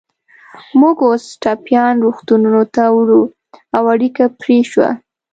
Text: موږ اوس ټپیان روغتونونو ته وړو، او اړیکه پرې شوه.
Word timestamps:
موږ 0.79 0.97
اوس 1.07 1.23
ټپیان 1.41 1.93
روغتونونو 2.05 2.63
ته 2.75 2.83
وړو، 2.95 3.21
او 3.75 3.83
اړیکه 3.93 4.23
پرې 4.39 4.57
شوه. 4.71 4.89